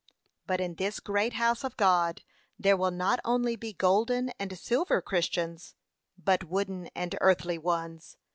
[0.47, 2.23] 'But in this great house of God
[2.57, 5.75] there will not only be golden and silver Christians,
[6.17, 8.17] but wooden and earthly ones.